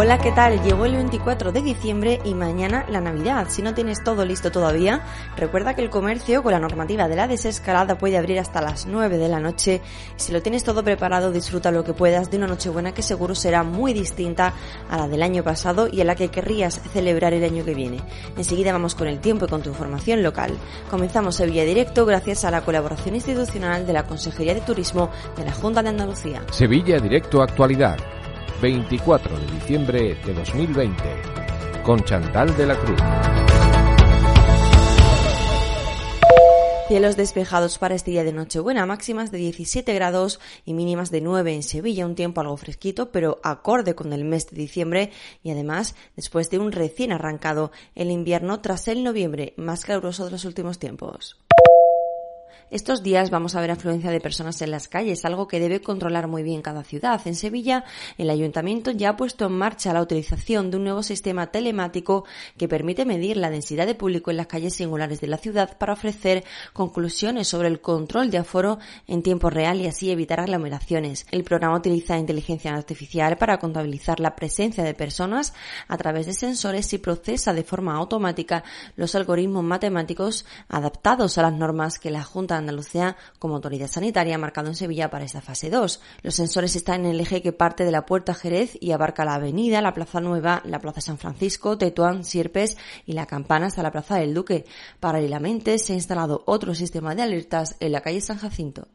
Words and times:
Hola, 0.00 0.16
¿qué 0.18 0.30
tal? 0.30 0.62
Llegó 0.62 0.84
el 0.84 0.94
24 0.94 1.50
de 1.50 1.60
diciembre 1.60 2.20
y 2.24 2.32
mañana 2.32 2.86
la 2.88 3.00
Navidad. 3.00 3.48
Si 3.50 3.62
no 3.62 3.74
tienes 3.74 4.04
todo 4.04 4.24
listo 4.24 4.52
todavía, 4.52 5.02
recuerda 5.36 5.74
que 5.74 5.82
el 5.82 5.90
comercio 5.90 6.44
con 6.44 6.52
la 6.52 6.60
normativa 6.60 7.08
de 7.08 7.16
la 7.16 7.26
desescalada 7.26 7.98
puede 7.98 8.16
abrir 8.16 8.38
hasta 8.38 8.60
las 8.60 8.86
9 8.86 9.18
de 9.18 9.28
la 9.28 9.40
noche. 9.40 9.80
Si 10.14 10.30
lo 10.30 10.40
tienes 10.40 10.62
todo 10.62 10.84
preparado, 10.84 11.32
disfruta 11.32 11.72
lo 11.72 11.82
que 11.82 11.94
puedas 11.94 12.30
de 12.30 12.36
una 12.36 12.46
Nochebuena 12.46 12.94
que 12.94 13.02
seguro 13.02 13.34
será 13.34 13.64
muy 13.64 13.92
distinta 13.92 14.52
a 14.88 14.98
la 14.98 15.08
del 15.08 15.20
año 15.20 15.42
pasado 15.42 15.88
y 15.90 16.00
a 16.00 16.04
la 16.04 16.14
que 16.14 16.28
querrías 16.28 16.80
celebrar 16.92 17.34
el 17.34 17.42
año 17.42 17.64
que 17.64 17.74
viene. 17.74 18.00
Enseguida 18.36 18.70
vamos 18.70 18.94
con 18.94 19.08
el 19.08 19.18
tiempo 19.18 19.46
y 19.46 19.48
con 19.48 19.62
tu 19.62 19.70
información 19.70 20.22
local. 20.22 20.52
Comenzamos 20.92 21.34
Sevilla 21.34 21.64
Directo 21.64 22.06
gracias 22.06 22.44
a 22.44 22.52
la 22.52 22.60
colaboración 22.60 23.16
institucional 23.16 23.84
de 23.84 23.94
la 23.94 24.06
Consejería 24.06 24.54
de 24.54 24.60
Turismo 24.60 25.10
de 25.36 25.44
la 25.44 25.52
Junta 25.52 25.82
de 25.82 25.88
Andalucía. 25.88 26.44
Sevilla 26.52 27.00
Directo 27.00 27.42
Actualidad 27.42 27.96
24 28.60 29.38
de 29.38 29.46
diciembre 29.52 30.16
de 30.26 30.34
2020, 30.34 31.02
con 31.84 32.02
Chantal 32.02 32.56
de 32.56 32.66
la 32.66 32.76
Cruz. 32.76 33.00
Cielos 36.88 37.16
despejados 37.16 37.78
para 37.78 37.94
este 37.94 38.10
día 38.10 38.24
de 38.24 38.32
Nochebuena, 38.32 38.84
máximas 38.84 39.30
de 39.30 39.38
17 39.38 39.94
grados 39.94 40.40
y 40.64 40.74
mínimas 40.74 41.10
de 41.10 41.20
9 41.20 41.54
en 41.54 41.62
Sevilla, 41.62 42.04
un 42.06 42.16
tiempo 42.16 42.40
algo 42.40 42.56
fresquito, 42.56 43.12
pero 43.12 43.38
acorde 43.44 43.94
con 43.94 44.12
el 44.12 44.24
mes 44.24 44.50
de 44.50 44.56
diciembre 44.56 45.12
y 45.44 45.50
además 45.50 45.94
después 46.16 46.50
de 46.50 46.58
un 46.58 46.72
recién 46.72 47.12
arrancado 47.12 47.70
el 47.94 48.10
invierno 48.10 48.60
tras 48.60 48.88
el 48.88 49.04
noviembre 49.04 49.52
más 49.56 49.84
caluroso 49.84 50.24
de 50.24 50.32
los 50.32 50.44
últimos 50.44 50.78
tiempos. 50.78 51.36
Estos 52.70 53.02
días 53.02 53.30
vamos 53.30 53.54
a 53.54 53.62
ver 53.62 53.70
afluencia 53.70 54.10
de 54.10 54.20
personas 54.20 54.60
en 54.60 54.70
las 54.70 54.88
calles, 54.88 55.24
algo 55.24 55.48
que 55.48 55.58
debe 55.58 55.80
controlar 55.80 56.28
muy 56.28 56.42
bien 56.42 56.60
cada 56.60 56.84
ciudad. 56.84 57.18
En 57.24 57.34
Sevilla, 57.34 57.84
el 58.18 58.28
ayuntamiento 58.28 58.90
ya 58.90 59.08
ha 59.08 59.16
puesto 59.16 59.46
en 59.46 59.52
marcha 59.52 59.94
la 59.94 60.02
utilización 60.02 60.70
de 60.70 60.76
un 60.76 60.84
nuevo 60.84 61.02
sistema 61.02 61.46
telemático 61.46 62.26
que 62.58 62.68
permite 62.68 63.06
medir 63.06 63.38
la 63.38 63.48
densidad 63.48 63.86
de 63.86 63.94
público 63.94 64.30
en 64.30 64.36
las 64.36 64.48
calles 64.48 64.74
singulares 64.74 65.18
de 65.22 65.28
la 65.28 65.38
ciudad 65.38 65.78
para 65.78 65.94
ofrecer 65.94 66.44
conclusiones 66.74 67.48
sobre 67.48 67.68
el 67.68 67.80
control 67.80 68.30
de 68.30 68.36
aforo 68.36 68.78
en 69.06 69.22
tiempo 69.22 69.48
real 69.48 69.80
y 69.80 69.86
así 69.86 70.10
evitar 70.10 70.38
aglomeraciones. 70.38 71.26
El 71.30 71.44
programa 71.44 71.78
utiliza 71.78 72.18
inteligencia 72.18 72.74
artificial 72.74 73.38
para 73.38 73.58
contabilizar 73.58 74.20
la 74.20 74.36
presencia 74.36 74.84
de 74.84 74.92
personas 74.92 75.54
a 75.86 75.96
través 75.96 76.26
de 76.26 76.34
sensores 76.34 76.92
y 76.92 76.98
procesa 76.98 77.54
de 77.54 77.64
forma 77.64 77.94
automática 77.94 78.62
los 78.94 79.14
algoritmos 79.14 79.64
matemáticos 79.64 80.44
adaptados 80.68 81.38
a 81.38 81.42
las 81.42 81.54
normas 81.54 81.98
que 81.98 82.10
la 82.10 82.22
Junta 82.22 82.57
Andalucía 82.58 83.16
como 83.38 83.54
autoridad 83.54 83.88
sanitaria 83.88 84.38
marcado 84.38 84.68
en 84.68 84.74
Sevilla 84.74 85.10
para 85.10 85.24
esta 85.24 85.40
fase 85.40 85.70
2. 85.70 86.00
Los 86.22 86.34
sensores 86.34 86.76
están 86.76 87.04
en 87.04 87.12
el 87.12 87.20
eje 87.20 87.42
que 87.42 87.52
parte 87.52 87.84
de 87.84 87.92
la 87.92 88.06
Puerta 88.06 88.34
Jerez 88.34 88.76
y 88.80 88.92
abarca 88.92 89.24
la 89.24 89.34
Avenida, 89.34 89.80
la 89.80 89.94
Plaza 89.94 90.20
Nueva, 90.20 90.62
la 90.64 90.80
Plaza 90.80 91.00
San 91.00 91.18
Francisco, 91.18 91.78
Tetuán, 91.78 92.24
Sierpes 92.24 92.76
y 93.06 93.12
la 93.12 93.26
Campana 93.26 93.66
hasta 93.66 93.82
la 93.82 93.92
Plaza 93.92 94.16
del 94.16 94.34
Duque. 94.34 94.64
Paralelamente 95.00 95.78
se 95.78 95.92
ha 95.92 95.96
instalado 95.96 96.42
otro 96.46 96.74
sistema 96.74 97.14
de 97.14 97.22
alertas 97.22 97.76
en 97.80 97.92
la 97.92 98.00
calle 98.00 98.20
San 98.20 98.38
Jacinto. 98.38 98.88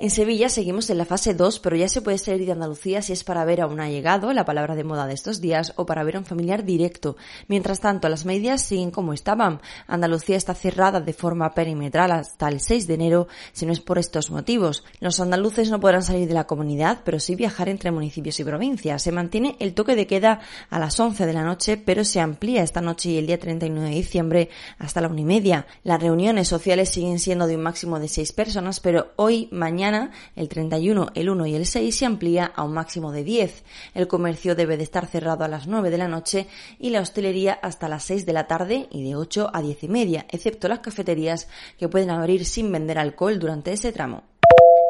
En 0.00 0.10
Sevilla 0.10 0.48
seguimos 0.48 0.88
en 0.90 0.98
la 0.98 1.04
fase 1.04 1.34
2, 1.34 1.58
pero 1.58 1.74
ya 1.74 1.88
se 1.88 2.02
puede 2.02 2.18
salir 2.18 2.46
de 2.46 2.52
Andalucía 2.52 3.02
si 3.02 3.12
es 3.12 3.24
para 3.24 3.44
ver 3.44 3.60
a 3.60 3.66
un 3.66 3.80
allegado, 3.80 4.32
la 4.32 4.44
palabra 4.44 4.76
de 4.76 4.84
moda 4.84 5.08
de 5.08 5.14
estos 5.14 5.40
días, 5.40 5.72
o 5.74 5.86
para 5.86 6.04
ver 6.04 6.14
a 6.14 6.18
un 6.20 6.24
familiar 6.24 6.64
directo. 6.64 7.16
Mientras 7.48 7.80
tanto, 7.80 8.08
las 8.08 8.24
medidas 8.24 8.62
siguen 8.62 8.92
como 8.92 9.12
estaban. 9.12 9.60
Andalucía 9.88 10.36
está 10.36 10.54
cerrada 10.54 11.00
de 11.00 11.12
forma 11.12 11.52
perimetral 11.52 12.12
hasta 12.12 12.46
el 12.46 12.60
6 12.60 12.86
de 12.86 12.94
enero, 12.94 13.26
si 13.52 13.66
no 13.66 13.72
es 13.72 13.80
por 13.80 13.98
estos 13.98 14.30
motivos. 14.30 14.84
Los 15.00 15.18
andaluces 15.18 15.68
no 15.68 15.80
podrán 15.80 16.04
salir 16.04 16.28
de 16.28 16.34
la 16.34 16.46
comunidad, 16.46 17.00
pero 17.04 17.18
sí 17.18 17.34
viajar 17.34 17.68
entre 17.68 17.90
municipios 17.90 18.38
y 18.38 18.44
provincias. 18.44 19.02
Se 19.02 19.10
mantiene 19.10 19.56
el 19.58 19.74
toque 19.74 19.96
de 19.96 20.06
queda 20.06 20.38
a 20.70 20.78
las 20.78 21.00
11 21.00 21.26
de 21.26 21.32
la 21.32 21.42
noche, 21.42 21.76
pero 21.76 22.04
se 22.04 22.20
amplía 22.20 22.62
esta 22.62 22.80
noche 22.80 23.10
y 23.10 23.18
el 23.18 23.26
día 23.26 23.40
31 23.40 23.82
de 23.82 23.90
diciembre 23.90 24.48
hasta 24.78 25.00
la 25.00 25.08
una 25.08 25.22
y 25.22 25.24
media. 25.24 25.66
Las 25.82 26.00
reuniones 26.00 26.46
sociales 26.46 26.88
siguen 26.88 27.18
siendo 27.18 27.48
de 27.48 27.56
un 27.56 27.62
máximo 27.64 27.98
de 27.98 28.06
6 28.06 28.32
personas, 28.32 28.78
pero 28.78 29.08
hoy, 29.16 29.48
mañana, 29.90 30.10
el 30.36 30.48
31, 30.48 31.08
el 31.14 31.30
1 31.30 31.46
y 31.46 31.54
el 31.54 31.66
6 31.66 31.96
se 31.96 32.06
amplía 32.06 32.52
a 32.54 32.62
un 32.64 32.72
máximo 32.72 33.10
de 33.10 33.24
10. 33.24 33.64
El 33.94 34.06
comercio 34.06 34.54
debe 34.54 34.76
de 34.76 34.82
estar 34.82 35.06
cerrado 35.06 35.44
a 35.44 35.48
las 35.48 35.66
9 35.66 35.90
de 35.90 35.98
la 35.98 36.08
noche 36.08 36.46
y 36.78 36.90
la 36.90 37.00
hostelería 37.00 37.54
hasta 37.54 37.88
las 37.88 38.04
6 38.04 38.26
de 38.26 38.32
la 38.32 38.46
tarde 38.46 38.88
y 38.90 39.02
de 39.02 39.16
8 39.16 39.50
a 39.52 39.62
10 39.62 39.84
y 39.84 39.88
media, 39.88 40.26
excepto 40.30 40.68
las 40.68 40.80
cafeterías 40.80 41.48
que 41.78 41.88
pueden 41.88 42.10
abrir 42.10 42.44
sin 42.44 42.70
vender 42.70 42.98
alcohol 42.98 43.38
durante 43.38 43.72
ese 43.72 43.92
tramo. 43.92 44.37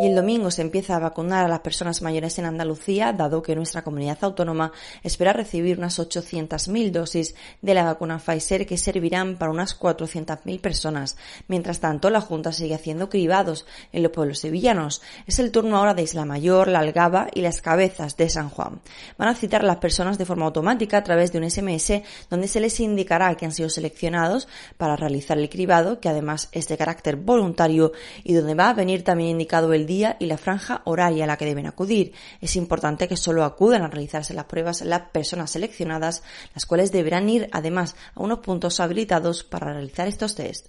Y 0.00 0.06
el 0.06 0.14
domingo 0.14 0.52
se 0.52 0.62
empieza 0.62 0.94
a 0.94 1.00
vacunar 1.00 1.44
a 1.44 1.48
las 1.48 1.58
personas 1.58 2.02
mayores 2.02 2.38
en 2.38 2.44
Andalucía, 2.44 3.12
dado 3.12 3.42
que 3.42 3.56
nuestra 3.56 3.82
comunidad 3.82 4.18
autónoma 4.20 4.70
espera 5.02 5.32
recibir 5.32 5.76
unas 5.76 5.98
800.000 5.98 6.92
dosis 6.92 7.34
de 7.62 7.74
la 7.74 7.82
vacuna 7.82 8.20
Pfizer 8.20 8.64
que 8.64 8.78
servirán 8.78 9.38
para 9.38 9.50
unas 9.50 9.76
400.000 9.76 10.60
personas. 10.60 11.16
Mientras 11.48 11.80
tanto, 11.80 12.10
la 12.10 12.20
Junta 12.20 12.52
sigue 12.52 12.76
haciendo 12.76 13.08
cribados 13.08 13.66
en 13.90 14.04
los 14.04 14.12
pueblos 14.12 14.38
sevillanos. 14.38 15.02
Es 15.26 15.40
el 15.40 15.50
turno 15.50 15.76
ahora 15.78 15.94
de 15.94 16.02
Isla 16.02 16.24
Mayor, 16.24 16.68
La 16.68 16.78
Algaba 16.78 17.26
y 17.34 17.40
Las 17.40 17.60
Cabezas 17.60 18.16
de 18.16 18.28
San 18.28 18.50
Juan. 18.50 18.80
Van 19.18 19.28
a 19.28 19.34
citar 19.34 19.62
a 19.62 19.66
las 19.66 19.78
personas 19.78 20.16
de 20.16 20.26
forma 20.26 20.46
automática 20.46 20.98
a 20.98 21.02
través 21.02 21.32
de 21.32 21.38
un 21.38 21.50
SMS 21.50 22.02
donde 22.30 22.46
se 22.46 22.60
les 22.60 22.78
indicará 22.78 23.34
que 23.34 23.46
han 23.46 23.52
sido 23.52 23.68
seleccionados 23.68 24.46
para 24.76 24.94
realizar 24.94 25.38
el 25.38 25.50
cribado, 25.50 25.98
que 25.98 26.08
además 26.08 26.50
es 26.52 26.68
de 26.68 26.78
carácter 26.78 27.16
voluntario 27.16 27.90
y 28.22 28.34
donde 28.34 28.54
va 28.54 28.70
a 28.70 28.74
venir 28.74 29.02
también 29.02 29.30
indicado 29.30 29.72
el 29.72 29.87
día 29.88 30.16
y 30.20 30.26
la 30.26 30.38
franja 30.38 30.82
horaria 30.84 31.24
a 31.24 31.26
la 31.26 31.36
que 31.36 31.46
deben 31.46 31.66
acudir. 31.66 32.12
Es 32.40 32.54
importante 32.54 33.08
que 33.08 33.16
solo 33.16 33.42
acudan 33.42 33.82
a 33.82 33.88
realizarse 33.88 34.34
las 34.34 34.44
pruebas 34.44 34.82
las 34.82 35.10
personas 35.10 35.50
seleccionadas, 35.50 36.22
las 36.54 36.66
cuales 36.66 36.92
deberán 36.92 37.28
ir 37.28 37.48
además 37.50 37.96
a 38.14 38.22
unos 38.22 38.38
puntos 38.38 38.78
habilitados 38.78 39.42
para 39.42 39.72
realizar 39.72 40.06
estos 40.06 40.36
test. 40.36 40.68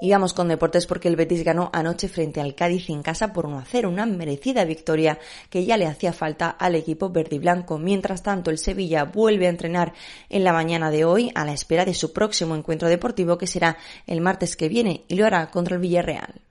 Y 0.00 0.10
vamos 0.10 0.34
con 0.34 0.48
deportes 0.48 0.86
porque 0.86 1.08
el 1.08 1.16
Betis 1.16 1.44
ganó 1.44 1.70
anoche 1.72 2.08
frente 2.08 2.40
al 2.40 2.54
Cádiz 2.54 2.90
en 2.90 3.02
casa 3.02 3.32
por 3.32 3.46
1 3.46 3.60
a 3.60 3.64
0, 3.64 3.88
una 3.88 4.06
merecida 4.06 4.64
victoria 4.64 5.18
que 5.48 5.64
ya 5.64 5.76
le 5.76 5.86
hacía 5.86 6.12
falta 6.12 6.50
al 6.50 6.74
equipo 6.74 7.10
verde 7.10 7.36
y 7.36 7.38
blanco. 7.38 7.78
Mientras 7.78 8.22
tanto, 8.22 8.50
el 8.50 8.58
Sevilla 8.58 9.04
vuelve 9.04 9.46
a 9.46 9.50
entrenar 9.50 9.94
en 10.28 10.44
la 10.44 10.52
mañana 10.52 10.90
de 10.90 11.04
hoy 11.04 11.30
a 11.34 11.44
la 11.44 11.52
espera 11.52 11.84
de 11.84 11.94
su 11.94 12.12
próximo 12.12 12.54
encuentro 12.54 12.88
deportivo 12.88 13.38
que 13.38 13.46
será 13.46 13.78
el 14.06 14.20
martes 14.20 14.56
que 14.56 14.68
viene 14.68 15.04
y 15.08 15.14
lo 15.14 15.24
hará 15.26 15.50
contra 15.50 15.76
el 15.76 15.80
Villarreal. 15.80 16.43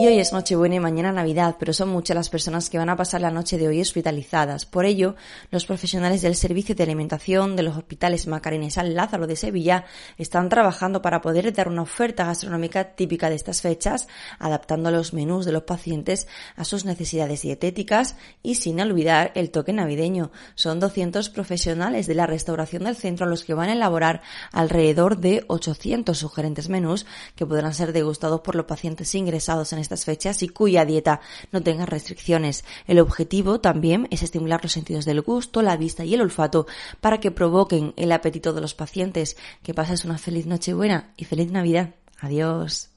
Y 0.00 0.06
hoy 0.06 0.20
es 0.20 0.32
Nochebuena 0.32 0.76
y 0.76 0.78
mañana 0.78 1.10
Navidad, 1.10 1.56
pero 1.58 1.72
son 1.72 1.88
muchas 1.88 2.14
las 2.14 2.28
personas 2.28 2.70
que 2.70 2.78
van 2.78 2.88
a 2.88 2.94
pasar 2.94 3.20
la 3.20 3.32
noche 3.32 3.58
de 3.58 3.66
hoy 3.66 3.80
hospitalizadas. 3.80 4.64
Por 4.64 4.84
ello, 4.84 5.16
los 5.50 5.66
profesionales 5.66 6.22
del 6.22 6.36
Servicio 6.36 6.76
de 6.76 6.84
Alimentación 6.84 7.56
de 7.56 7.64
los 7.64 7.76
hospitales 7.76 8.28
Macarena 8.28 8.66
y 8.66 8.70
San 8.70 8.94
Lázaro 8.94 9.26
de 9.26 9.34
Sevilla 9.34 9.86
están 10.16 10.50
trabajando 10.50 11.02
para 11.02 11.20
poder 11.20 11.52
dar 11.52 11.66
una 11.66 11.82
oferta 11.82 12.26
gastronómica 12.26 12.94
típica 12.94 13.28
de 13.28 13.34
estas 13.34 13.60
fechas, 13.60 14.06
adaptando 14.38 14.92
los 14.92 15.14
menús 15.14 15.44
de 15.44 15.50
los 15.50 15.64
pacientes 15.64 16.28
a 16.54 16.62
sus 16.62 16.84
necesidades 16.84 17.42
dietéticas 17.42 18.14
y 18.40 18.54
sin 18.54 18.80
olvidar 18.80 19.32
el 19.34 19.50
toque 19.50 19.72
navideño. 19.72 20.30
Son 20.54 20.78
200 20.78 21.28
profesionales 21.30 22.06
de 22.06 22.14
la 22.14 22.28
restauración 22.28 22.84
del 22.84 22.94
centro 22.94 23.26
los 23.26 23.42
que 23.42 23.54
van 23.54 23.68
a 23.68 23.72
elaborar 23.72 24.22
alrededor 24.52 25.18
de 25.18 25.44
800 25.48 26.16
sugerentes 26.16 26.68
menús 26.68 27.04
que 27.34 27.46
podrán 27.46 27.74
ser 27.74 27.92
degustados 27.92 28.42
por 28.42 28.54
los 28.54 28.66
pacientes 28.66 29.12
ingresados 29.16 29.72
en 29.72 29.87
estas 29.88 30.04
fechas 30.04 30.42
y 30.42 30.48
cuya 30.48 30.84
dieta 30.84 31.20
no 31.50 31.62
tenga 31.62 31.86
restricciones. 31.86 32.64
El 32.86 32.98
objetivo 32.98 33.60
también 33.60 34.06
es 34.10 34.22
estimular 34.22 34.62
los 34.62 34.72
sentidos 34.72 35.06
del 35.06 35.22
gusto, 35.22 35.62
la 35.62 35.78
vista 35.78 36.04
y 36.04 36.12
el 36.12 36.20
olfato 36.20 36.66
para 37.00 37.20
que 37.20 37.30
provoquen 37.30 37.94
el 37.96 38.12
apetito 38.12 38.52
de 38.52 38.60
los 38.60 38.74
pacientes. 38.74 39.38
Que 39.62 39.72
pases 39.72 40.04
una 40.04 40.18
feliz 40.18 40.44
Nochebuena 40.44 41.12
y 41.16 41.24
feliz 41.24 41.50
Navidad. 41.50 41.94
Adiós. 42.20 42.90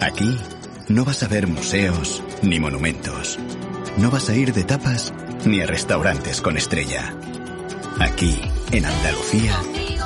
Aquí 0.00 0.36
no 0.88 1.06
vas 1.06 1.22
a 1.22 1.28
ver 1.28 1.46
museos 1.46 2.22
ni 2.42 2.60
monumentos. 2.60 3.38
No 3.96 4.10
vas 4.10 4.28
a 4.28 4.34
ir 4.34 4.52
de 4.52 4.64
tapas 4.64 5.14
ni 5.46 5.60
a 5.62 5.66
restaurantes 5.66 6.42
con 6.42 6.58
estrella. 6.58 7.14
Aquí, 7.98 8.38
en 8.72 8.84
Andalucía, 8.84 9.56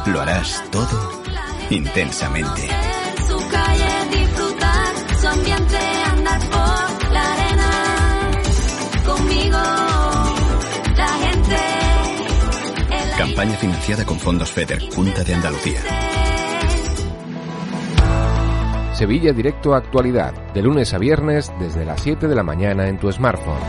lo 0.06 0.20
harás 0.20 0.62
todo 0.70 1.22
intensamente. 1.70 2.85
Campaña 13.36 13.58
financiada 13.58 14.06
con 14.06 14.18
fondos 14.18 14.50
FEDER, 14.50 14.80
Junta 14.94 15.22
de 15.22 15.34
Andalucía. 15.34 15.78
Sevilla 18.94 19.34
Directo 19.34 19.74
Actualidad, 19.74 20.32
de 20.54 20.62
lunes 20.62 20.94
a 20.94 20.98
viernes 20.98 21.52
desde 21.60 21.84
las 21.84 22.00
7 22.00 22.28
de 22.28 22.34
la 22.34 22.42
mañana 22.42 22.88
en 22.88 22.98
tu 22.98 23.12
smartphone. 23.12 23.60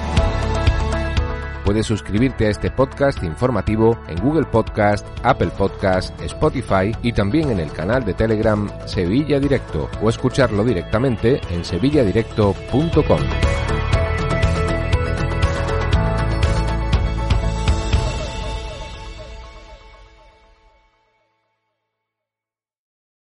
Puedes 1.66 1.86
suscribirte 1.86 2.48
a 2.48 2.50
este 2.50 2.72
podcast 2.72 3.22
informativo 3.24 4.00
en 4.08 4.22
Google 4.22 4.46
Podcast, 4.46 5.06
Apple 5.24 5.52
Podcast, 5.58 6.18
Spotify 6.22 6.96
y 7.02 7.12
también 7.12 7.52
en 7.52 7.60
el 7.60 7.74
canal 7.74 8.06
de 8.06 8.14
Telegram 8.14 8.72
Sevilla 8.86 9.38
Directo 9.38 9.90
o 10.02 10.08
escucharlo 10.08 10.64
directamente 10.64 11.42
en 11.50 11.66
sevilladirecto.com. 11.66 13.20